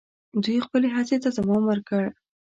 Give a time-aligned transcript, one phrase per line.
[0.43, 2.03] دوی خپلي هڅي ته دوم ورکړ.